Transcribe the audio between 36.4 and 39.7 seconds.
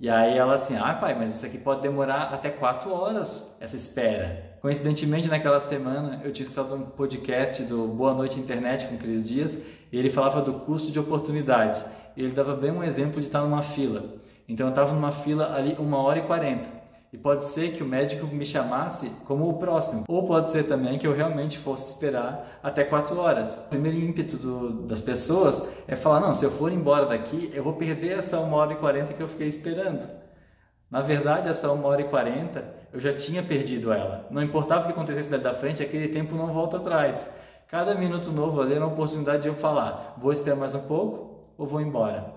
volta atrás. Cada minuto novo ali era uma oportunidade de eu